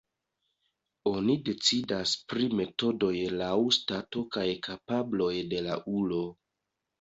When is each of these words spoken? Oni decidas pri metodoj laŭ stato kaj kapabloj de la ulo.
Oni 1.09 1.35
decidas 1.49 2.13
pri 2.33 2.47
metodoj 2.61 3.11
laŭ 3.43 3.53
stato 3.77 4.25
kaj 4.37 4.47
kapabloj 4.69 5.31
de 5.53 5.63
la 5.69 5.79
ulo. 6.01 6.25